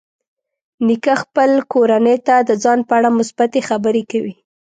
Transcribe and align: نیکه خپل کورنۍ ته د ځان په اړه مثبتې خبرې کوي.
نیکه 0.85 1.13
خپل 1.23 1.51
کورنۍ 1.73 2.17
ته 2.27 2.35
د 2.49 2.51
ځان 2.63 2.79
په 2.87 2.93
اړه 2.99 3.09
مثبتې 3.19 3.59
خبرې 3.69 4.03
کوي. 4.11 4.35